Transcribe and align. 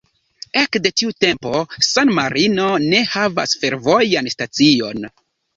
Ekde 0.61 0.91
tiu 1.01 1.11
tempo 1.25 1.51
San-Marino 1.89 2.71
ne 2.87 3.05
havas 3.13 3.55
fervojan 3.67 4.35
stacion. 4.37 5.07